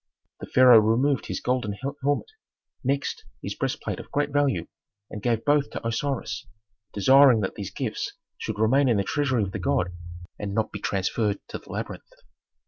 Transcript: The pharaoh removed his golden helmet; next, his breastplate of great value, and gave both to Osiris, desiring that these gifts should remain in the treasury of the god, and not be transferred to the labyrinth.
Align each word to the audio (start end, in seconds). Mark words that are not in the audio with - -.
The 0.39 0.47
pharaoh 0.47 0.79
removed 0.79 1.27
his 1.27 1.39
golden 1.39 1.73
helmet; 1.73 2.31
next, 2.83 3.23
his 3.43 3.53
breastplate 3.53 3.99
of 3.99 4.09
great 4.09 4.31
value, 4.31 4.65
and 5.11 5.21
gave 5.21 5.45
both 5.45 5.69
to 5.69 5.87
Osiris, 5.87 6.47
desiring 6.91 7.41
that 7.41 7.53
these 7.53 7.69
gifts 7.69 8.13
should 8.39 8.57
remain 8.57 8.89
in 8.89 8.97
the 8.97 9.03
treasury 9.03 9.43
of 9.43 9.51
the 9.51 9.59
god, 9.59 9.91
and 10.39 10.55
not 10.55 10.71
be 10.71 10.79
transferred 10.79 11.39
to 11.49 11.59
the 11.59 11.69
labyrinth. 11.69 12.09